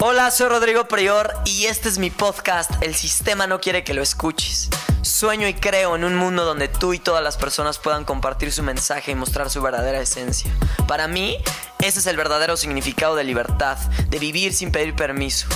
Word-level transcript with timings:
Hola, 0.00 0.30
soy 0.30 0.48
Rodrigo 0.48 0.86
Prior 0.86 1.32
y 1.44 1.66
este 1.66 1.88
es 1.88 1.98
mi 1.98 2.10
podcast 2.10 2.70
El 2.80 2.94
sistema 2.94 3.46
no 3.46 3.60
quiere 3.60 3.84
que 3.84 3.94
lo 3.94 4.02
escuches. 4.02 4.68
Sueño 5.02 5.48
y 5.48 5.54
creo 5.54 5.96
en 5.96 6.04
un 6.04 6.16
mundo 6.16 6.44
donde 6.44 6.68
tú 6.68 6.92
y 6.94 6.98
todas 6.98 7.22
las 7.22 7.36
personas 7.36 7.78
puedan 7.78 8.04
compartir 8.04 8.52
su 8.52 8.62
mensaje 8.62 9.12
y 9.12 9.14
mostrar 9.14 9.50
su 9.50 9.62
verdadera 9.62 10.00
esencia. 10.00 10.50
Para 10.86 11.08
mí, 11.08 11.38
ese 11.80 11.98
es 11.98 12.06
el 12.06 12.16
verdadero 12.16 12.56
significado 12.56 13.16
de 13.16 13.24
libertad, 13.24 13.78
de 14.08 14.18
vivir 14.18 14.54
sin 14.54 14.72
pedir 14.72 14.94
permiso. 14.94 15.46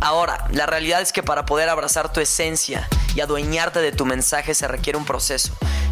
Ahora, 0.00 0.46
la 0.52 0.66
realidad 0.66 1.00
es 1.02 1.12
que 1.12 1.22
para 1.22 1.44
poder 1.44 1.68
abrazar 1.68 2.12
tu 2.12 2.20
esencia 2.20 2.88
y 3.14 3.20
adueñarte 3.20 3.80
de 3.80 3.92
tu 3.92 4.06
mensaje 4.06 4.54
se 4.54 4.68
requiere 4.68 4.98
un 4.98 5.04
proceso. 5.04 5.52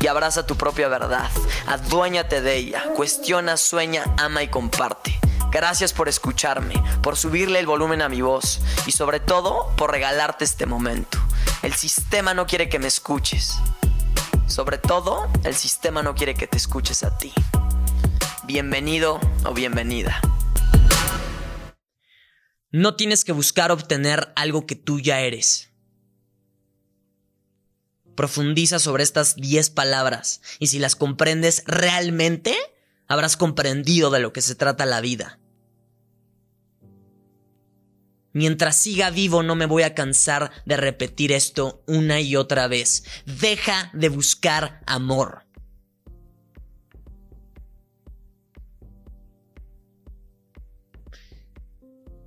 y 0.00 0.06
abraza 0.06 0.46
tu 0.46 0.56
propia 0.56 0.88
verdad. 0.88 1.30
Aduéñate 1.66 2.40
de 2.40 2.56
ella. 2.56 2.84
Cuestiona, 2.96 3.56
sueña, 3.56 4.04
ama 4.18 4.42
y 4.42 4.48
comparte. 4.48 5.18
Gracias 5.50 5.92
por 5.92 6.08
escucharme, 6.08 6.74
por 7.02 7.16
subirle 7.16 7.58
el 7.58 7.66
volumen 7.66 8.02
a 8.02 8.08
mi 8.08 8.22
voz 8.22 8.60
y 8.86 8.92
sobre 8.92 9.20
todo 9.20 9.74
por 9.76 9.90
regalarte 9.90 10.44
este 10.44 10.64
momento. 10.64 11.18
El 11.62 11.74
sistema 11.74 12.34
no 12.34 12.46
quiere 12.46 12.68
que 12.68 12.78
me 12.78 12.86
escuches. 12.86 13.58
Sobre 14.46 14.78
todo, 14.78 15.28
el 15.44 15.54
sistema 15.54 16.02
no 16.02 16.14
quiere 16.14 16.34
que 16.34 16.46
te 16.46 16.56
escuches 16.56 17.02
a 17.02 17.16
ti. 17.18 17.32
Bienvenido 18.44 19.20
o 19.44 19.52
bienvenida. 19.52 20.20
No 22.72 22.94
tienes 22.94 23.24
que 23.24 23.32
buscar 23.32 23.72
obtener 23.72 24.32
algo 24.36 24.66
que 24.66 24.76
tú 24.76 25.00
ya 25.00 25.20
eres. 25.20 25.69
Profundiza 28.20 28.78
sobre 28.78 29.02
estas 29.02 29.34
10 29.36 29.70
palabras 29.70 30.42
y 30.58 30.66
si 30.66 30.78
las 30.78 30.94
comprendes 30.94 31.62
realmente, 31.66 32.54
habrás 33.06 33.38
comprendido 33.38 34.10
de 34.10 34.20
lo 34.20 34.34
que 34.34 34.42
se 34.42 34.54
trata 34.54 34.84
la 34.84 35.00
vida. 35.00 35.38
Mientras 38.34 38.76
siga 38.76 39.08
vivo 39.08 39.42
no 39.42 39.54
me 39.54 39.64
voy 39.64 39.84
a 39.84 39.94
cansar 39.94 40.50
de 40.66 40.76
repetir 40.76 41.32
esto 41.32 41.82
una 41.86 42.20
y 42.20 42.36
otra 42.36 42.68
vez. 42.68 43.04
Deja 43.24 43.90
de 43.94 44.10
buscar 44.10 44.82
amor. 44.86 45.46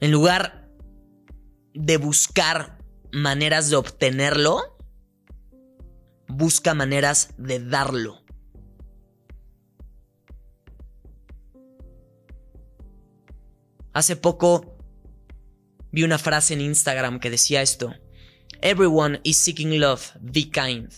En 0.01 0.09
lugar 0.09 0.71
de 1.75 1.97
buscar 1.97 2.79
maneras 3.11 3.69
de 3.69 3.75
obtenerlo, 3.75 4.72
busca 6.27 6.73
maneras 6.73 7.29
de 7.37 7.59
darlo. 7.59 8.23
Hace 13.93 14.15
poco 14.15 14.75
vi 15.91 16.03
una 16.03 16.17
frase 16.17 16.55
en 16.55 16.61
Instagram 16.61 17.19
que 17.19 17.29
decía 17.29 17.61
esto. 17.61 17.93
Everyone 18.61 19.19
is 19.23 19.37
seeking 19.37 19.79
love, 19.79 20.11
be 20.19 20.49
kind. 20.49 20.91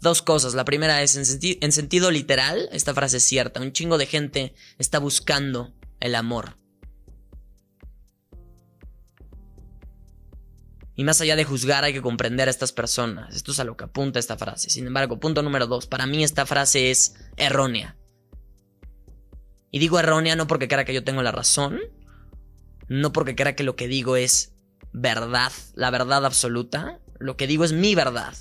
Dos 0.00 0.22
cosas. 0.22 0.54
La 0.54 0.64
primera 0.64 1.02
es, 1.02 1.16
en, 1.16 1.58
en 1.60 1.72
sentido 1.72 2.10
literal, 2.10 2.68
esta 2.70 2.94
frase 2.94 3.16
es 3.16 3.24
cierta. 3.24 3.60
Un 3.60 3.72
chingo 3.72 3.98
de 3.98 4.06
gente 4.06 4.54
está 4.78 4.98
buscando 4.98 5.74
el 5.98 6.14
amor. 6.14 6.56
Y 10.96 11.04
más 11.04 11.20
allá 11.20 11.36
de 11.36 11.44
juzgar 11.44 11.84
hay 11.84 11.92
que 11.92 12.00
comprender 12.00 12.48
a 12.48 12.50
estas 12.50 12.72
personas. 12.72 13.36
Esto 13.36 13.52
es 13.52 13.60
a 13.60 13.64
lo 13.64 13.76
que 13.76 13.84
apunta 13.84 14.18
esta 14.18 14.38
frase. 14.38 14.70
Sin 14.70 14.86
embargo, 14.86 15.20
punto 15.20 15.42
número 15.42 15.66
dos. 15.66 15.86
Para 15.86 16.06
mí 16.06 16.24
esta 16.24 16.46
frase 16.46 16.90
es 16.90 17.14
errónea. 17.36 17.96
Y 19.70 19.78
digo 19.78 19.98
errónea 19.98 20.36
no 20.36 20.46
porque 20.46 20.68
crea 20.68 20.86
que 20.86 20.94
yo 20.94 21.04
tengo 21.04 21.22
la 21.22 21.32
razón. 21.32 21.80
No 22.88 23.12
porque 23.12 23.36
crea 23.36 23.54
que 23.54 23.62
lo 23.62 23.76
que 23.76 23.88
digo 23.88 24.16
es 24.16 24.54
verdad, 24.92 25.52
la 25.74 25.90
verdad 25.90 26.24
absoluta. 26.24 26.98
Lo 27.18 27.36
que 27.36 27.46
digo 27.46 27.64
es 27.64 27.74
mi 27.74 27.94
verdad. 27.94 28.34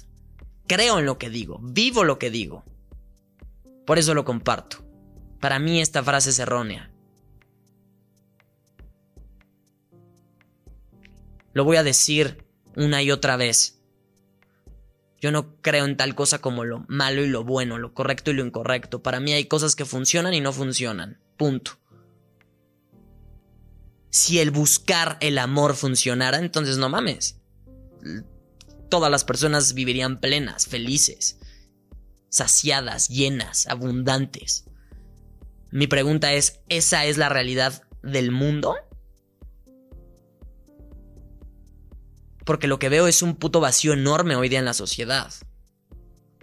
Creo 0.65 0.99
en 0.99 1.05
lo 1.05 1.17
que 1.17 1.29
digo. 1.29 1.59
Vivo 1.61 2.05
lo 2.05 2.19
que 2.19 2.29
digo. 2.29 2.63
Por 3.85 3.99
eso 3.99 4.13
lo 4.13 4.23
comparto. 4.23 4.77
Para 5.41 5.59
mí 5.59 5.81
esta 5.81 6.03
frase 6.03 6.29
es 6.29 6.39
errónea. 6.39 6.89
Lo 11.51 11.65
voy 11.65 11.75
a 11.75 11.83
decir 11.83 12.44
una 12.75 13.01
y 13.01 13.11
otra 13.11 13.37
vez. 13.37 13.79
Yo 15.21 15.31
no 15.31 15.59
creo 15.61 15.85
en 15.85 15.97
tal 15.97 16.13
cosa 16.13 16.39
como 16.39 16.65
lo 16.65 16.85
malo 16.87 17.23
y 17.23 17.27
lo 17.27 17.43
bueno, 17.43 17.77
lo 17.77 17.93
correcto 17.93 18.31
y 18.31 18.35
lo 18.35 18.45
incorrecto. 18.45 19.01
Para 19.01 19.19
mí 19.19 19.33
hay 19.33 19.45
cosas 19.45 19.75
que 19.75 19.85
funcionan 19.85 20.33
y 20.33 20.41
no 20.41 20.53
funcionan. 20.53 21.19
Punto. 21.37 21.79
Si 24.09 24.39
el 24.39 24.51
buscar 24.51 25.17
el 25.21 25.37
amor 25.37 25.75
funcionara, 25.75 26.37
entonces 26.37 26.77
no 26.77 26.89
mames. 26.89 27.41
Todas 28.89 29.11
las 29.11 29.23
personas 29.23 29.73
vivirían 29.73 30.19
plenas, 30.19 30.67
felices, 30.67 31.39
saciadas, 32.29 33.09
llenas, 33.09 33.67
abundantes. 33.67 34.65
Mi 35.71 35.87
pregunta 35.87 36.33
es, 36.33 36.61
¿esa 36.69 37.05
es 37.05 37.17
la 37.17 37.29
realidad 37.29 37.83
del 38.03 38.31
mundo? 38.31 38.75
Porque 42.45 42.67
lo 42.67 42.79
que 42.79 42.89
veo 42.89 43.07
es 43.07 43.21
un 43.21 43.35
puto 43.35 43.59
vacío 43.59 43.93
enorme 43.93 44.35
hoy 44.35 44.49
día 44.49 44.59
en 44.59 44.65
la 44.65 44.73
sociedad. 44.73 45.33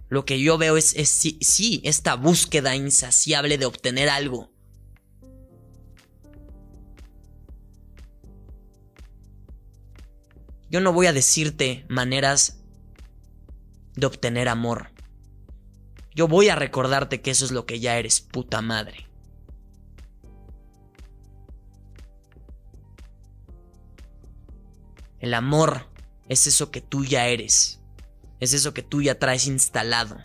Lo 0.09 0.27
que 0.27 0.39
yo 0.41 0.59
veo 0.59 0.77
es, 0.77 0.89
sí, 0.91 1.81
esta 1.85 2.17
búsqueda 2.17 2.77
insaciable 2.77 3.57
de 3.57 3.65
obtener 3.65 4.11
algo. 4.11 4.51
Yo 10.69 10.81
no 10.81 10.93
voy 10.93 11.07
a 11.07 11.13
decirte 11.13 11.87
maneras 11.89 12.63
de 13.95 14.07
obtener 14.07 14.49
amor. 14.49 14.91
Yo 16.15 16.29
voy 16.29 16.49
a 16.49 16.57
recordarte 16.57 17.23
que 17.23 17.31
eso 17.31 17.45
es 17.45 17.51
lo 17.53 17.65
que 17.65 17.81
ya 17.81 17.97
eres, 17.97 18.21
puta 18.21 18.61
madre. 18.61 19.09
El 25.21 25.35
amor 25.35 25.92
es 26.29 26.47
eso 26.47 26.71
que 26.71 26.81
tú 26.81 27.05
ya 27.05 27.27
eres, 27.27 27.81
es 28.41 28.53
eso 28.53 28.75
que 28.75 28.83
tú 28.83 29.03
ya 29.03 29.19
traes 29.19 29.47
instalado. 29.47 30.19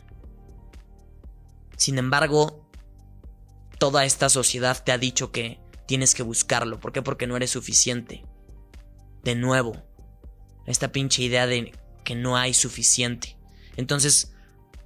Sin 1.75 1.97
embargo, 1.97 2.67
toda 3.77 4.05
esta 4.05 4.29
sociedad 4.29 4.83
te 4.83 4.91
ha 4.91 4.97
dicho 4.97 5.31
que 5.31 5.59
tienes 5.85 6.15
que 6.15 6.23
buscarlo. 6.23 6.79
¿Por 6.79 6.91
qué? 6.91 7.01
Porque 7.01 7.27
no 7.27 7.37
eres 7.37 7.51
suficiente. 7.51 8.25
De 9.23 9.35
nuevo, 9.35 9.83
esta 10.65 10.91
pinche 10.91 11.21
idea 11.23 11.47
de 11.47 11.73
que 12.03 12.15
no 12.15 12.37
hay 12.37 12.53
suficiente. 12.53 13.37
Entonces, 13.75 14.33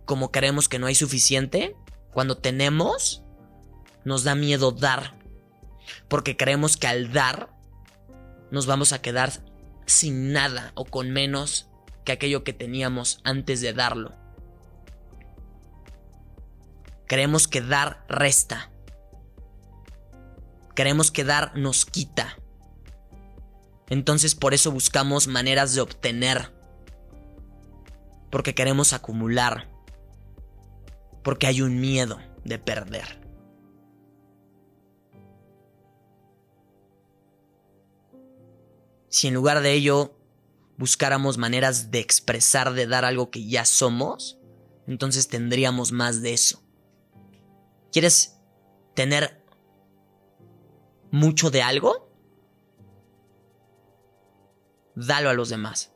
como 0.05 0.31
creemos 0.31 0.67
que 0.67 0.79
no 0.79 0.87
hay 0.87 0.95
suficiente, 0.95 1.75
cuando 2.11 2.37
tenemos, 2.37 3.23
nos 4.03 4.23
da 4.23 4.35
miedo 4.35 4.71
dar. 4.71 5.17
Porque 6.07 6.35
creemos 6.35 6.77
que 6.77 6.87
al 6.87 7.13
dar, 7.13 7.49
nos 8.51 8.65
vamos 8.65 8.91
a 8.91 9.01
quedar 9.01 9.43
sin 9.85 10.33
nada 10.33 10.71
o 10.75 10.85
con 10.85 11.11
menos 11.11 11.69
que 12.05 12.11
aquello 12.11 12.43
que 12.43 12.53
teníamos 12.53 13.21
antes 13.23 13.61
de 13.61 13.73
darlo. 13.73 14.13
Creemos 17.07 17.47
que 17.47 17.61
dar 17.61 18.05
resta. 18.07 18.71
Creemos 20.73 21.11
que 21.11 21.23
dar 21.23 21.55
nos 21.57 21.85
quita. 21.85 22.37
Entonces 23.89 24.35
por 24.35 24.53
eso 24.53 24.71
buscamos 24.71 25.27
maneras 25.27 25.75
de 25.75 25.81
obtener. 25.81 26.53
Porque 28.29 28.55
queremos 28.55 28.93
acumular. 28.93 29.67
Porque 31.23 31.47
hay 31.47 31.61
un 31.61 31.81
miedo 31.81 32.19
de 32.45 32.57
perder. 32.57 33.20
Si 39.11 39.27
en 39.27 39.33
lugar 39.33 39.61
de 39.61 39.73
ello 39.73 40.17
buscáramos 40.77 41.37
maneras 41.37 41.91
de 41.91 41.99
expresar, 41.99 42.73
de 42.73 42.87
dar 42.87 43.03
algo 43.03 43.29
que 43.29 43.45
ya 43.45 43.65
somos, 43.65 44.39
entonces 44.87 45.27
tendríamos 45.27 45.91
más 45.91 46.21
de 46.21 46.33
eso. 46.33 46.63
¿Quieres 47.91 48.39
tener 48.95 49.43
mucho 51.11 51.51
de 51.51 51.61
algo? 51.61 52.09
Dalo 54.95 55.29
a 55.29 55.33
los 55.33 55.49
demás. 55.49 55.91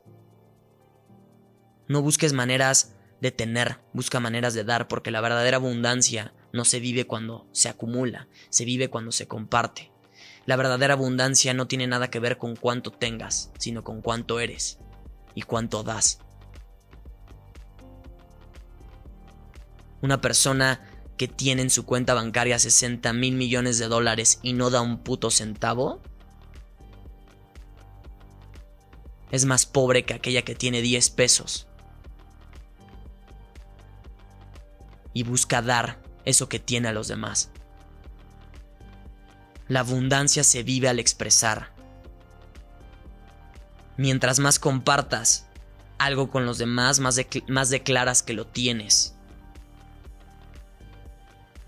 No 1.88 2.02
busques 2.02 2.34
maneras 2.34 2.96
de 3.22 3.30
tener, 3.30 3.80
busca 3.94 4.20
maneras 4.20 4.52
de 4.52 4.64
dar, 4.64 4.88
porque 4.88 5.10
la 5.10 5.22
verdadera 5.22 5.56
abundancia 5.56 6.34
no 6.52 6.66
se 6.66 6.80
vive 6.80 7.06
cuando 7.06 7.48
se 7.52 7.70
acumula, 7.70 8.28
se 8.50 8.66
vive 8.66 8.90
cuando 8.90 9.10
se 9.10 9.26
comparte. 9.26 9.90
La 10.46 10.54
verdadera 10.54 10.94
abundancia 10.94 11.54
no 11.54 11.66
tiene 11.66 11.88
nada 11.88 12.08
que 12.08 12.20
ver 12.20 12.38
con 12.38 12.54
cuánto 12.54 12.92
tengas, 12.92 13.50
sino 13.58 13.82
con 13.82 14.00
cuánto 14.00 14.38
eres 14.38 14.78
y 15.34 15.42
cuánto 15.42 15.82
das. 15.82 16.20
Una 20.02 20.20
persona 20.20 20.80
que 21.16 21.26
tiene 21.26 21.62
en 21.62 21.70
su 21.70 21.84
cuenta 21.84 22.14
bancaria 22.14 22.60
60 22.60 23.12
mil 23.12 23.34
millones 23.34 23.78
de 23.78 23.88
dólares 23.88 24.38
y 24.42 24.52
no 24.52 24.70
da 24.70 24.82
un 24.82 24.98
puto 24.98 25.32
centavo, 25.32 26.00
es 29.32 29.44
más 29.46 29.66
pobre 29.66 30.04
que 30.04 30.14
aquella 30.14 30.42
que 30.42 30.54
tiene 30.54 30.80
10 30.80 31.10
pesos. 31.10 31.66
Y 35.12 35.24
busca 35.24 35.60
dar 35.60 36.00
eso 36.24 36.48
que 36.48 36.60
tiene 36.60 36.88
a 36.88 36.92
los 36.92 37.08
demás. 37.08 37.50
La 39.68 39.80
abundancia 39.80 40.44
se 40.44 40.62
vive 40.62 40.88
al 40.88 40.98
expresar. 40.98 41.70
Mientras 43.96 44.38
más 44.38 44.58
compartas 44.58 45.46
algo 45.98 46.30
con 46.30 46.46
los 46.46 46.58
demás, 46.58 47.00
más, 47.00 47.18
más 47.48 47.70
declaras 47.70 48.22
que 48.22 48.34
lo 48.34 48.46
tienes. 48.46 49.14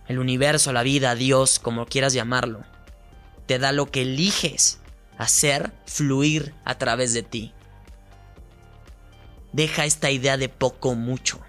El 0.07 0.19
universo, 0.19 0.73
la 0.73 0.83
vida, 0.83 1.15
Dios, 1.15 1.59
como 1.59 1.87
quieras 1.87 2.13
llamarlo, 2.13 2.65
te 3.47 3.59
da 3.59 3.73
lo 3.73 3.91
que 3.91 4.03
eliges 4.03 4.79
hacer 5.19 5.73
fluir 5.87 6.55
a 6.65 6.79
través 6.79 7.13
de 7.13 7.23
ti. 7.23 7.53
Deja 9.53 9.85
esta 9.85 10.11
idea 10.11 10.37
de 10.37 10.49
poco 10.49 10.95
mucho. 10.95 11.41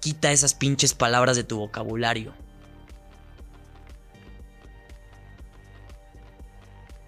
Quita 0.00 0.32
esas 0.32 0.54
pinches 0.54 0.94
palabras 0.94 1.36
de 1.36 1.44
tu 1.44 1.58
vocabulario. 1.58 2.34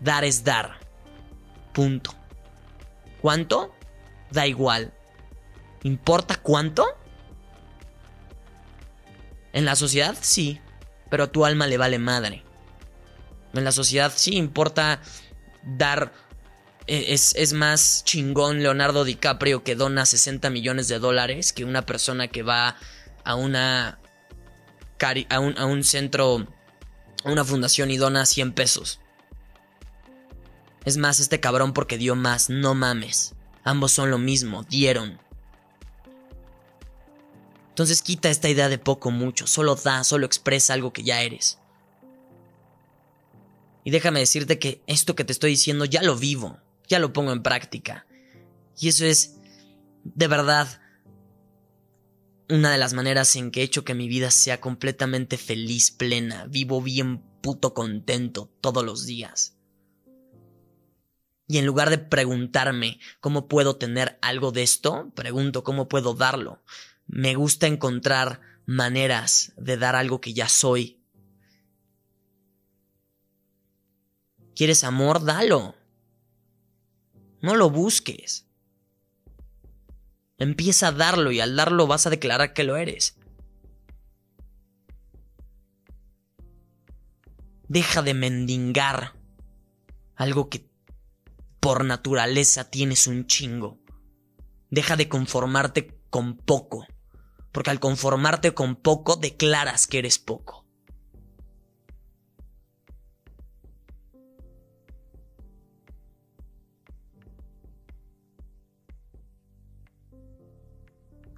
Dar 0.02 0.25
es 0.25 0.43
dar. 0.43 0.78
Punto. 1.72 2.14
¿Cuánto? 3.20 3.72
Da 4.31 4.46
igual. 4.46 4.93
¿Importa 5.84 6.37
cuánto? 6.37 6.87
En 9.52 9.64
la 9.64 9.76
sociedad 9.76 10.16
sí, 10.20 10.60
pero 11.08 11.25
a 11.25 11.32
tu 11.32 11.44
alma 11.44 11.66
le 11.66 11.76
vale 11.76 11.99
madre. 11.99 12.43
En 13.54 13.64
la 13.64 13.72
sociedad 13.72 14.12
sí 14.14 14.37
importa 14.37 15.00
dar... 15.62 16.12
E, 16.88 17.14
es, 17.14 17.52
más 17.52 18.02
chingón 18.05 18.60
Leonardo 18.60 19.05
DiCaprio 19.05 19.62
que 19.62 19.76
dona 19.76 20.05
60 20.05 20.50
millones 20.50 20.88
de 20.88 20.98
dólares 20.98 21.52
que 21.52 21.64
una 21.64 21.87
persona 21.87 22.26
que 22.26 22.43
va 22.43 22.76
a 23.22 23.34
una... 23.37 24.00
a 25.28 25.38
un, 25.38 25.56
a 25.58 25.66
un 25.66 25.84
centro, 25.84 26.44
a 27.25 27.31
una 27.31 27.44
fundación 27.44 27.93
y 27.93 27.98
dona 27.98 28.26
100 28.26 28.52
pesos. 28.52 28.98
Es 30.84 30.96
más, 30.96 31.20
este 31.20 31.40
cabrón 31.40 31.73
porque 31.73 31.99
dio 31.99 32.17
más, 32.17 32.50
no 32.50 32.75
mames. 32.75 33.34
Ambos 33.64 33.93
son 33.93 34.11
lo 34.11 34.19
mismo, 34.19 34.64
dieron. 34.64 35.20
Entonces 37.69 38.02
quita 38.02 38.29
esta 38.29 38.49
idea 38.49 38.69
de 38.69 38.79
poco 38.79 39.11
mucho, 39.11 39.46
solo 39.46 39.76
da, 39.76 40.05
solo 40.05 40.26
expresa 40.26 40.75
algo 40.75 40.93
que 40.93 41.05
ya 41.05 41.23
eres. 41.23 41.58
Y 43.84 43.90
déjame 43.90 44.20
decirte 44.20 44.58
que 44.58 44.82
esto 44.87 45.14
que 45.14 45.25
te 45.25 45.32
estoy 45.32 45.52
diciendo 45.52 45.84
ya 45.84 46.02
lo 46.02 46.17
vivo, 46.17 46.58
ya 46.88 46.99
lo 46.99 47.12
pongo 47.12 47.32
en 47.32 47.43
práctica. 47.43 48.06
Y 48.79 48.88
eso 48.88 49.05
es, 49.05 49.37
de 50.05 50.29
verdad, 50.29 50.81
una 52.49 52.70
de 52.70 52.79
las 52.79 52.93
maneras 52.93 53.34
en 53.37 53.50
que 53.50 53.61
he 53.61 53.64
hecho 53.64 53.84
que 53.84 53.94
mi 53.94 54.08
vida 54.08 54.31
sea 54.31 54.61
completamente 54.61 55.38
feliz, 55.38 55.90
plena. 55.90 56.46
Vivo 56.46 56.82
bien 56.82 57.23
puto 57.40 57.73
contento 57.73 58.50
todos 58.61 58.84
los 58.84 59.06
días. 59.06 59.56
Y 61.52 61.58
en 61.58 61.66
lugar 61.66 61.90
de 61.90 61.99
preguntarme 61.99 62.99
cómo 63.20 63.46
puedo 63.46 63.76
tener 63.76 64.19
algo 64.22 64.52
de 64.52 64.62
esto, 64.62 65.12
pregunto 65.14 65.62
cómo 65.62 65.87
puedo 65.87 66.14
darlo. 66.14 66.62
Me 67.06 67.34
gusta 67.34 67.66
encontrar 67.66 68.40
maneras 68.64 69.52
de 69.58 69.76
dar 69.76 69.94
algo 69.94 70.22
que 70.22 70.32
ya 70.32 70.49
soy 70.49 71.02
¿Quieres 74.54 74.82
amor? 74.82 75.25
Dalo. 75.25 75.75
No 77.43 77.55
lo 77.55 77.69
busques. 77.69 78.46
Empieza 80.38 80.88
a 80.88 80.93
darlo 80.93 81.32
y 81.32 81.40
al 81.40 81.55
darlo 81.55 81.87
vas 81.87 82.06
a 82.06 82.10
declarar 82.10 82.55
que 82.55 82.64
lo 82.64 82.76
eres. 82.76 83.19
Deja 87.69 88.00
de 88.00 88.14
mendigar 88.14 89.14
algo 90.16 90.48
que 90.48 90.71
por 91.62 91.85
naturaleza 91.85 92.69
tienes 92.70 93.06
un 93.06 93.29
chingo. 93.29 93.79
Deja 94.69 94.97
de 94.97 95.09
conformarte 95.09 95.97
con 96.11 96.37
poco, 96.37 96.88
porque 97.53 97.70
al 97.70 97.79
conformarte 97.79 98.53
con 98.53 98.75
poco 98.75 99.14
declaras 99.14 99.87
que 99.87 100.00
eres 100.00 100.19
poco. 100.19 100.67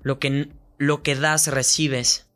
Lo 0.01 0.19
que, 0.19 0.49
lo 0.79 1.03
que 1.03 1.17
das, 1.17 1.49
recibes. 1.49 2.31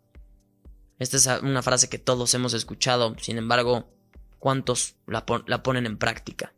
Esta 0.98 1.16
es 1.16 1.26
una 1.42 1.62
frase 1.62 1.88
que 1.88 1.98
todos 1.98 2.34
hemos 2.34 2.52
escuchado, 2.52 3.16
sin 3.18 3.38
embargo, 3.38 3.88
¿cuántos 4.38 4.96
la, 5.06 5.24
la 5.46 5.62
ponen 5.62 5.86
en 5.86 5.96
práctica? 5.96 6.52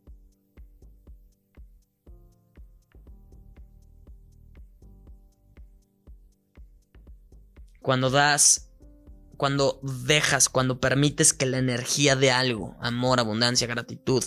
Cuando 7.82 8.10
das, 8.10 8.70
cuando 9.36 9.80
dejas, 9.82 10.48
cuando 10.48 10.80
permites 10.80 11.32
que 11.32 11.46
la 11.46 11.58
energía 11.58 12.16
de 12.16 12.30
algo, 12.30 12.76
amor, 12.80 13.20
abundancia, 13.20 13.66
gratitud, 13.66 14.24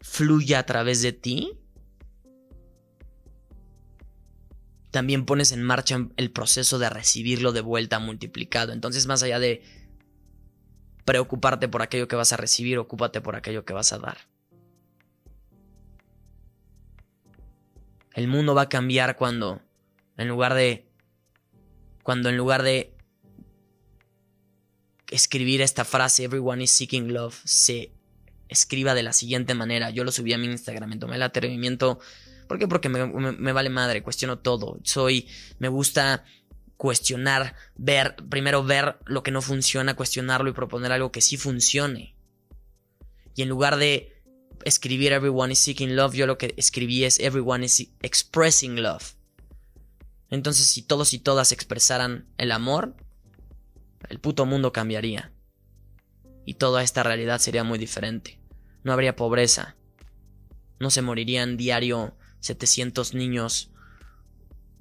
fluya 0.00 0.60
a 0.60 0.66
través 0.66 1.02
de 1.02 1.12
ti, 1.12 1.58
también 4.90 5.26
pones 5.26 5.50
en 5.50 5.62
marcha 5.62 6.08
el 6.16 6.30
proceso 6.30 6.78
de 6.78 6.88
recibirlo 6.88 7.50
de 7.50 7.60
vuelta 7.60 7.98
multiplicado. 7.98 8.72
Entonces, 8.72 9.08
más 9.08 9.24
allá 9.24 9.40
de 9.40 9.64
preocuparte 11.04 11.68
por 11.68 11.82
aquello 11.82 12.06
que 12.06 12.14
vas 12.14 12.32
a 12.32 12.36
recibir, 12.36 12.78
ocúpate 12.78 13.20
por 13.20 13.34
aquello 13.34 13.64
que 13.64 13.72
vas 13.72 13.92
a 13.92 13.98
dar. 13.98 14.18
El 18.12 18.28
mundo 18.28 18.54
va 18.54 18.62
a 18.62 18.68
cambiar 18.68 19.16
cuando, 19.16 19.60
en 20.16 20.28
lugar 20.28 20.54
de, 20.54 20.86
cuando 22.02 22.28
en 22.28 22.36
lugar 22.36 22.62
de 22.62 22.94
escribir 25.10 25.60
esta 25.60 25.84
frase, 25.84 26.24
everyone 26.24 26.62
is 26.62 26.70
seeking 26.70 27.12
love, 27.12 27.40
se 27.44 27.92
escriba 28.48 28.94
de 28.94 29.02
la 29.02 29.12
siguiente 29.12 29.54
manera. 29.54 29.90
Yo 29.90 30.04
lo 30.04 30.12
subí 30.12 30.32
a 30.32 30.38
mi 30.38 30.46
Instagram, 30.46 30.90
me 30.90 30.96
tomé 30.96 31.16
el 31.16 31.22
atrevimiento 31.22 32.00
¿Por 32.46 32.58
qué? 32.58 32.68
Porque 32.68 32.88
me, 32.88 33.52
vale 33.52 33.70
madre, 33.70 34.02
cuestiono 34.02 34.38
todo. 34.38 34.78
Soy, 34.82 35.28
me 35.58 35.68
gusta 35.68 36.24
cuestionar, 36.76 37.54
ver, 37.76 38.16
primero 38.28 38.64
ver 38.64 38.98
lo 39.06 39.22
que 39.22 39.30
no 39.30 39.40
funciona, 39.40 39.96
cuestionarlo 39.96 40.50
y 40.50 40.52
proponer 40.52 40.92
algo 40.92 41.12
que 41.12 41.20
sí 41.20 41.36
funcione. 41.36 42.14
Y 43.34 43.42
en 43.42 43.48
lugar 43.48 43.76
de 43.76 44.12
escribir 44.64 45.12
Everyone 45.12 45.52
is 45.52 45.58
seeking 45.58 45.96
love, 45.96 46.14
yo 46.14 46.26
lo 46.26 46.38
que 46.38 46.54
escribí 46.56 47.04
es 47.04 47.18
Everyone 47.18 47.64
is 47.64 47.88
expressing 48.02 48.82
love. 48.82 49.14
Entonces, 50.34 50.66
si 50.66 50.82
todos 50.82 51.12
y 51.12 51.20
todas 51.20 51.52
expresaran 51.52 52.26
el 52.38 52.50
amor, 52.50 52.96
el 54.08 54.18
puto 54.18 54.46
mundo 54.46 54.72
cambiaría. 54.72 55.32
Y 56.44 56.54
toda 56.54 56.82
esta 56.82 57.04
realidad 57.04 57.38
sería 57.38 57.62
muy 57.62 57.78
diferente. 57.78 58.40
No 58.82 58.92
habría 58.92 59.14
pobreza. 59.14 59.76
No 60.80 60.90
se 60.90 61.02
morirían 61.02 61.56
diario 61.56 62.16
700 62.40 63.14
niños, 63.14 63.70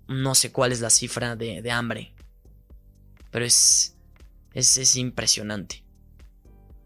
no 0.08 0.34
sé 0.34 0.52
cuál 0.52 0.72
es 0.72 0.82
la 0.82 0.90
cifra 0.90 1.36
de, 1.36 1.72
hambre, 1.72 2.16
pero 3.30 3.46
es, 3.46 3.96
es, 4.54 4.78
es 4.80 4.96
impresionante. 4.96 5.86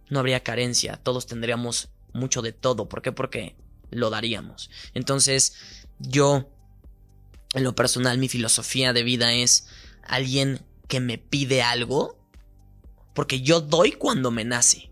No 0.09 0.19
habría 0.19 0.43
carencia, 0.43 0.97
todos 0.97 1.25
tendríamos 1.25 1.89
mucho 2.13 2.41
de 2.41 2.51
todo. 2.51 2.89
¿Por 2.89 3.01
qué? 3.01 3.13
Porque 3.13 3.55
lo 3.91 4.09
daríamos. 4.09 4.69
Entonces, 4.93 5.53
yo, 5.99 6.51
en 7.57 7.63
lo 7.63 7.75
personal, 7.75 8.17
mi 8.17 8.29
filosofía 8.29 8.93
de 8.93 9.03
vida 9.03 9.33
es 9.33 9.67
alguien 10.03 10.61
que 10.87 10.99
me 10.99 11.17
pide 11.17 11.63
algo, 11.63 12.17
porque 13.13 13.41
yo 13.41 13.61
doy 13.61 13.93
cuando 13.93 14.31
me 14.31 14.45
nace. 14.45 14.91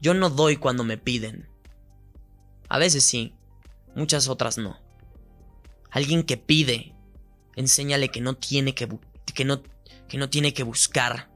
Yo 0.00 0.14
no 0.14 0.30
doy 0.30 0.56
cuando 0.56 0.84
me 0.84 0.96
piden. 0.96 1.48
A 2.68 2.78
veces 2.78 3.04
sí, 3.04 3.34
muchas 3.94 4.28
otras 4.28 4.56
no. 4.56 4.80
Alguien 5.90 6.22
que 6.22 6.36
pide, 6.36 6.94
enséñale 7.54 8.08
que 8.08 8.20
no 8.20 8.34
tiene 8.34 8.74
que, 8.74 8.88
que 9.34 9.44
no, 9.44 9.62
que 10.08 10.18
no 10.18 10.30
tiene 10.30 10.54
que 10.54 10.62
buscar 10.62 11.30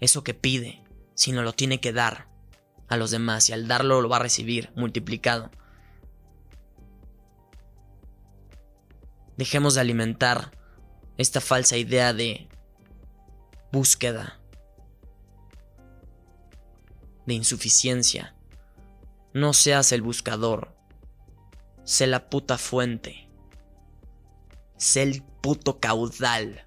eso 0.00 0.22
que 0.22 0.34
pide, 0.34 0.82
sino 1.14 1.42
lo 1.42 1.54
tiene 1.54 1.80
que 1.80 1.92
dar 1.92 2.28
a 2.88 2.96
los 2.96 3.10
demás 3.10 3.48
y 3.48 3.52
al 3.52 3.68
darlo 3.68 4.00
lo 4.00 4.08
va 4.08 4.16
a 4.16 4.20
recibir 4.20 4.70
multiplicado. 4.76 5.50
Dejemos 9.36 9.74
de 9.74 9.80
alimentar 9.80 10.52
esta 11.18 11.40
falsa 11.40 11.76
idea 11.76 12.12
de 12.12 12.48
búsqueda, 13.72 14.40
de 17.26 17.34
insuficiencia. 17.34 18.34
No 19.34 19.52
seas 19.52 19.92
el 19.92 20.02
buscador, 20.02 20.74
sé 21.84 22.06
la 22.06 22.30
puta 22.30 22.56
fuente, 22.56 23.28
sé 24.76 25.02
el 25.02 25.22
puto 25.22 25.78
caudal 25.80 26.66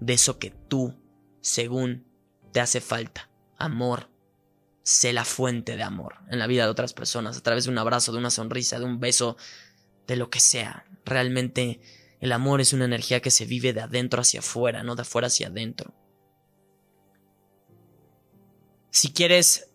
de 0.00 0.14
eso 0.14 0.38
que 0.38 0.50
tú, 0.50 0.94
según 1.40 2.06
te 2.52 2.60
hace 2.60 2.80
falta, 2.80 3.30
amor. 3.56 4.08
Sé 4.82 5.12
la 5.12 5.26
fuente 5.26 5.76
de 5.76 5.82
amor 5.82 6.16
en 6.30 6.38
la 6.38 6.46
vida 6.46 6.64
de 6.64 6.70
otras 6.70 6.94
personas 6.94 7.36
a 7.36 7.42
través 7.42 7.64
de 7.64 7.70
un 7.70 7.78
abrazo, 7.78 8.12
de 8.12 8.18
una 8.18 8.30
sonrisa, 8.30 8.78
de 8.78 8.86
un 8.86 8.98
beso, 8.98 9.36
de 10.10 10.16
lo 10.16 10.28
que 10.28 10.40
sea. 10.40 10.84
Realmente 11.04 11.80
el 12.18 12.32
amor 12.32 12.60
es 12.60 12.72
una 12.72 12.84
energía 12.84 13.22
que 13.22 13.30
se 13.30 13.46
vive 13.46 13.72
de 13.72 13.80
adentro 13.80 14.20
hacia 14.20 14.40
afuera, 14.40 14.82
no 14.82 14.96
de 14.96 15.02
afuera 15.02 15.28
hacia 15.28 15.46
adentro. 15.46 15.94
Si 18.90 19.12
quieres 19.12 19.70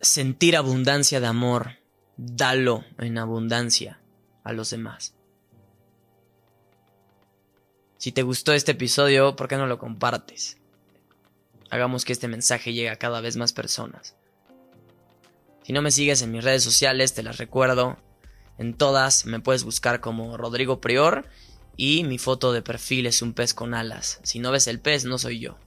sentir 0.00 0.56
abundancia 0.56 1.20
de 1.20 1.28
amor, 1.28 1.78
dalo 2.16 2.84
en 2.98 3.16
abundancia 3.16 4.00
a 4.42 4.52
los 4.52 4.70
demás. 4.70 5.14
Si 7.96 8.10
te 8.10 8.22
gustó 8.22 8.54
este 8.54 8.72
episodio, 8.72 9.36
¿por 9.36 9.46
qué 9.46 9.56
no 9.56 9.68
lo 9.68 9.78
compartes? 9.78 10.58
Hagamos 11.70 12.04
que 12.04 12.12
este 12.12 12.26
mensaje 12.26 12.72
llegue 12.72 12.90
a 12.90 12.98
cada 12.98 13.20
vez 13.20 13.36
más 13.36 13.52
personas. 13.52 14.16
Si 15.62 15.72
no 15.72 15.80
me 15.80 15.92
sigues 15.92 16.22
en 16.22 16.32
mis 16.32 16.42
redes 16.42 16.64
sociales, 16.64 17.14
te 17.14 17.22
las 17.22 17.38
recuerdo. 17.38 18.03
En 18.58 18.74
todas 18.74 19.26
me 19.26 19.40
puedes 19.40 19.64
buscar 19.64 20.00
como 20.00 20.36
Rodrigo 20.36 20.80
Prior 20.80 21.26
y 21.76 22.04
mi 22.04 22.18
foto 22.18 22.52
de 22.52 22.62
perfil 22.62 23.06
es 23.06 23.22
un 23.22 23.34
pez 23.34 23.54
con 23.54 23.74
alas. 23.74 24.20
Si 24.22 24.38
no 24.38 24.52
ves 24.52 24.66
el 24.68 24.80
pez, 24.80 25.04
no 25.04 25.18
soy 25.18 25.40
yo. 25.40 25.58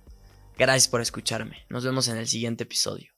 Gracias 0.58 0.88
por 0.88 1.02
escucharme. 1.02 1.66
Nos 1.70 1.84
vemos 1.84 2.08
en 2.08 2.18
el 2.18 2.28
siguiente 2.28 2.64
episodio. 2.64 3.17